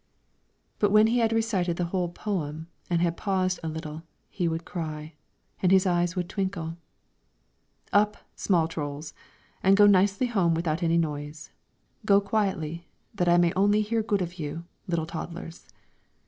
[0.79, 4.65] But when he had recited the whole poem and had paused a little, he would
[4.65, 5.13] cry,
[5.61, 6.75] and his eyes would twinkle,
[7.93, 9.13] "Up, small trolls!
[9.61, 11.51] and go nicely home without any noise,
[12.03, 15.67] go quietly, that I may only hear good of you, little toddlers!"